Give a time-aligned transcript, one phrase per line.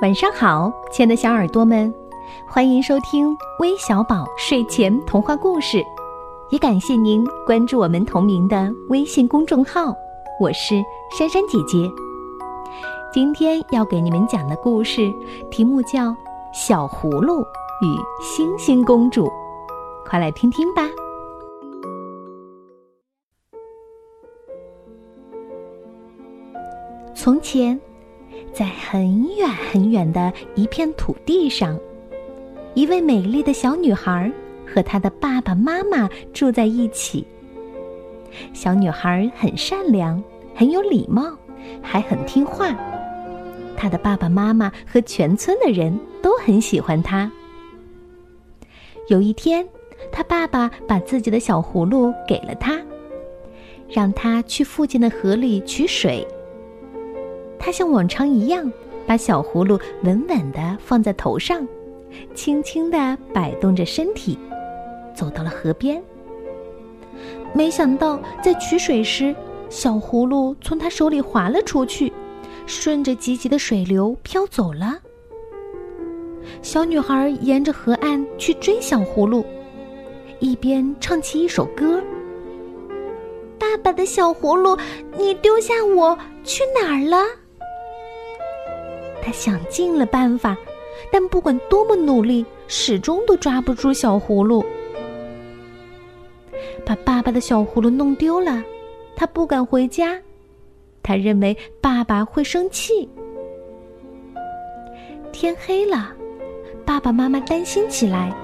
[0.00, 1.92] 晚上好，亲爱的小耳朵们，
[2.48, 5.84] 欢迎收听微小宝睡前童话故事，
[6.48, 9.94] 也感谢您关注我们同名的微信公众号。
[10.40, 10.82] 我是
[11.12, 11.86] 珊珊姐姐。
[13.12, 15.12] 今天要给你们讲的故事
[15.50, 16.08] 题目叫
[16.50, 17.42] 《小葫芦
[17.82, 19.26] 与星星公主》，
[20.08, 20.88] 快来听听吧。
[27.14, 27.78] 从前。
[28.52, 31.78] 在很远很远的一片土地上，
[32.74, 34.30] 一位美丽的小女孩
[34.66, 37.26] 和她的爸爸妈妈住在一起。
[38.52, 40.22] 小女孩很善良，
[40.54, 41.36] 很有礼貌，
[41.80, 42.74] 还很听话。
[43.76, 47.30] 她的爸爸妈妈和全村的人都很喜欢她。
[49.08, 49.66] 有一天，
[50.12, 52.80] 她爸爸把自己的小葫芦给了她，
[53.88, 56.26] 让她去附近的河里取水。
[57.60, 58.72] 他像往常一样，
[59.06, 61.68] 把小葫芦稳稳地放在头上，
[62.34, 64.38] 轻轻地摆动着身体，
[65.14, 66.02] 走到了河边。
[67.52, 69.34] 没想到，在取水时，
[69.68, 72.10] 小葫芦从他手里滑了出去，
[72.64, 74.98] 顺着急急的水流飘走了。
[76.62, 79.44] 小女孩沿着河岸去追小葫芦，
[80.38, 82.02] 一边唱起一首歌
[83.60, 84.76] ：“爸爸的小葫芦，
[85.18, 87.18] 你丢下我去哪儿了？”
[89.30, 90.56] 想尽了办法，
[91.10, 94.64] 但不管多么努力，始终都抓不住小葫芦。
[96.84, 98.62] 把爸爸的小葫芦弄丢了，
[99.16, 100.18] 他不敢回家，
[101.02, 103.08] 他认为爸爸会生气。
[105.32, 106.12] 天黑了，
[106.84, 108.34] 爸爸妈妈担心起来，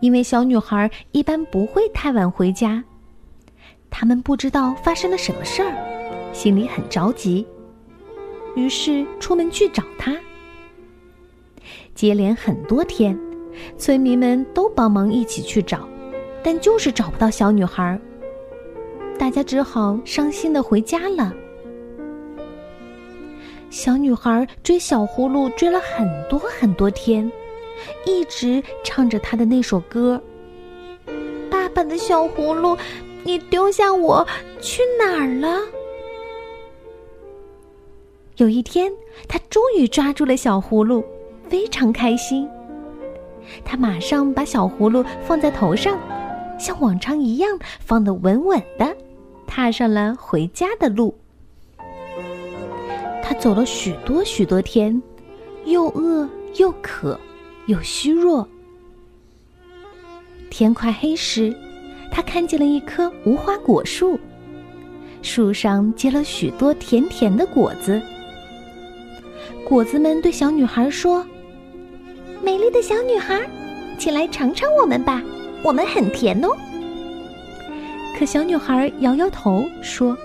[0.00, 2.82] 因为小女孩一般不会太晚回家，
[3.90, 5.72] 他们不知道发生了什么事儿，
[6.32, 7.46] 心里很着急。
[8.56, 10.16] 于是出门去找他。
[11.94, 13.16] 接连很多天，
[13.78, 15.88] 村民们都帮忙一起去找，
[16.42, 17.98] 但就是找不到小女孩。
[19.18, 21.32] 大家只好伤心的回家了。
[23.70, 27.30] 小女孩追小葫芦追了很多很多天，
[28.04, 30.22] 一直唱着她的那首歌
[31.50, 32.76] ：“爸爸的小葫芦，
[33.24, 34.26] 你丢下我
[34.60, 35.60] 去哪儿了？”
[38.36, 38.92] 有一天，
[39.26, 41.02] 他终于抓住了小葫芦，
[41.48, 42.46] 非常开心。
[43.64, 45.98] 他马上把小葫芦放在头上，
[46.58, 48.94] 像往常一样放得稳稳的，
[49.46, 51.16] 踏上了回家的路。
[53.22, 55.02] 他走了许多许多天，
[55.64, 57.18] 又饿又渴，
[57.66, 58.46] 又虚弱。
[60.50, 61.56] 天快黑时，
[62.10, 64.20] 他看见了一棵无花果树，
[65.22, 67.98] 树上结了许多甜甜的果子。
[69.68, 71.26] 果子们对小女孩说
[72.40, 73.44] ：“美丽的小女孩，
[73.98, 75.20] 请来尝尝我们吧，
[75.64, 76.50] 我们很甜哦。”
[78.16, 80.16] 可小女孩摇摇头说：“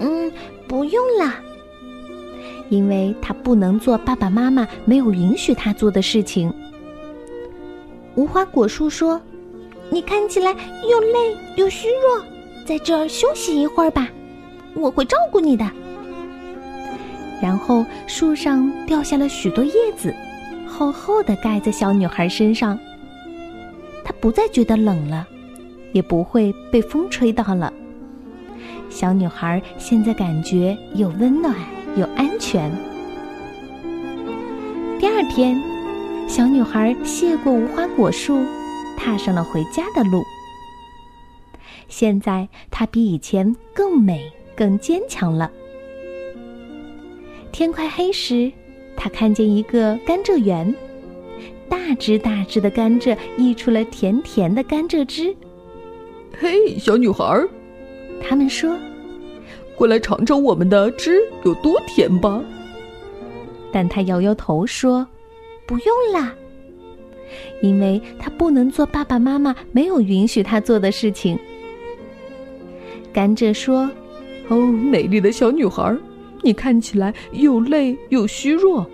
[0.00, 0.30] 嗯，
[0.66, 1.36] 不用啦，
[2.68, 6.52] 因为她不能做爸爸妈妈没有允许她做的事情。”
[8.16, 9.22] 无花果树说
[9.88, 12.24] ：“你看起来又累又虚弱，
[12.66, 14.08] 在这儿休息一会儿吧，
[14.74, 15.64] 我会照顾你的。”
[17.44, 20.14] 然后树上掉下了许多叶子，
[20.66, 22.78] 厚厚的盖在小女孩身上。
[24.02, 25.28] 她不再觉得冷了，
[25.92, 27.70] 也不会被风吹到了。
[28.88, 31.54] 小女孩现在感觉又温暖
[31.98, 32.72] 又安全。
[34.98, 35.60] 第二天，
[36.26, 38.42] 小女孩谢过无花果树，
[38.96, 40.22] 踏上了回家的路。
[41.88, 45.50] 现在她比以前更美、更坚强了。
[47.54, 48.50] 天快黑时，
[48.96, 50.74] 他看见一个甘蔗园，
[51.68, 55.32] 大只大只的甘蔗溢出了甜甜的甘蔗汁。
[56.36, 57.40] 嘿，小女孩，
[58.20, 58.76] 他们说
[59.78, 62.42] ：“过来尝尝我们的汁有多甜吧。”
[63.70, 65.06] 但他摇摇头说
[65.64, 66.34] ：“不用啦，
[67.62, 71.38] 因为他不能做爸爸妈妈没有允许他做的事情。”
[73.14, 73.88] 甘蔗说
[74.50, 75.96] ：“哦，美丽的小女孩。”
[76.44, 78.86] 你看起来又累又虚弱，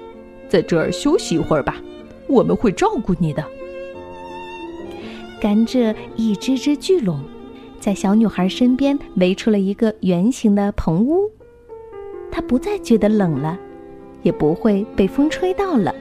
[0.49, 1.83] 在这儿休息一会儿吧，
[2.29, 3.45] 我们会照顾你的。
[5.41, 7.19] 甘蔗一只只聚拢，
[7.81, 11.29] 在小女孩身边围出了一个圆形的棚屋，
[12.31, 13.59] 她不再觉得冷了，
[14.23, 15.93] 也不会被风吹到了。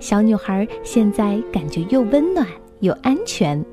[0.00, 2.44] 小女孩现在感觉又温暖
[2.80, 3.64] 又安全。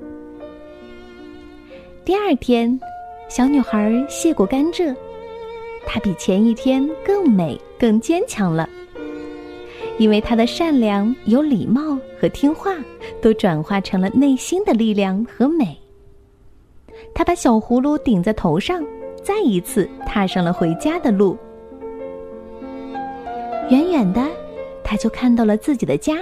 [2.05, 2.79] 第二天，
[3.27, 4.95] 小女孩谢过甘蔗。
[5.91, 8.69] 她比前一天更美、更坚强了。
[9.97, 12.75] 因为她的善良、有礼貌和听话，
[13.19, 15.75] 都转化成了内心的力量和美。
[17.11, 18.85] 她把小葫芦顶在头上，
[19.23, 21.35] 再一次踏上了回家的路。
[23.71, 24.23] 远远的，
[24.83, 26.19] 她就看到了自己的家。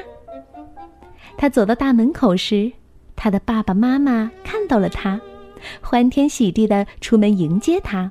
[1.35, 2.71] 她走到大门口时，
[3.17, 5.19] 她的爸爸妈妈看到了她，
[5.81, 8.09] 欢天喜地的出门迎接她。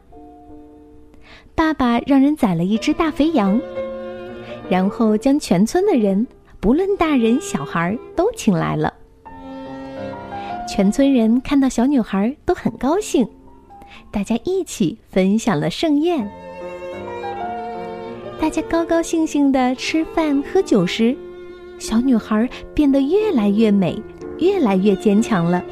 [1.56, 3.58] 爸爸让人宰了一只大肥羊，
[4.68, 6.26] 然后将全村的人，
[6.60, 8.92] 不论大人小孩，都请来了。
[10.68, 13.26] 全村人看到小女孩都很高兴，
[14.10, 16.30] 大家一起分享了盛宴。
[18.38, 21.16] 大家高高兴兴的吃饭喝酒时，
[21.78, 23.98] 小女孩变得越来越美，
[24.40, 25.64] 越来越坚强了。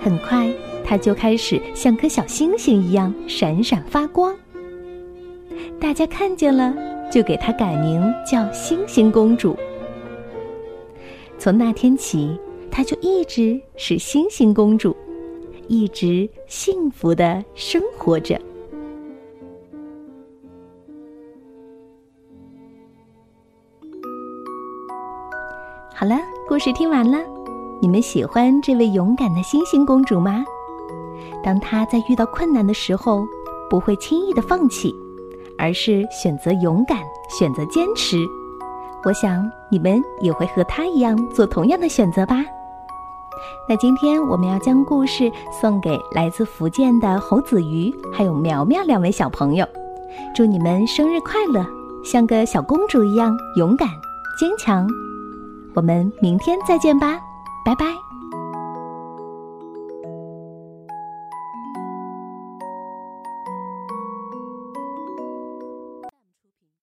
[0.00, 0.48] 很快，
[0.84, 4.32] 她就开始像颗小星星一样闪闪发光。
[5.80, 6.74] 大家看见了，
[7.10, 9.56] 就给她改名叫星星公主。
[11.38, 12.38] 从那天起，
[12.70, 14.96] 她就一直是星星公主，
[15.68, 18.40] 一直幸福的生活着。
[25.94, 26.18] 好了，
[26.48, 27.18] 故事听完了，
[27.80, 30.44] 你们喜欢这位勇敢的星星公主吗？
[31.42, 33.26] 当她在遇到困难的时候，
[33.68, 34.94] 不会轻易的放弃。
[35.64, 36.98] 而是选择勇敢，
[37.30, 38.18] 选择坚持。
[39.02, 42.36] 我想你们也会和他一样做同样的选择吧。
[43.66, 49.66] 那今天我们要将故事送给来自福建的侯子瑜还有苗苗两位小朋友，
[50.34, 51.64] 祝你们生日快乐，
[52.04, 53.88] 像个小公主一样勇敢
[54.38, 54.86] 坚强。
[55.72, 57.18] 我们明天再见吧，
[57.64, 58.13] 拜拜。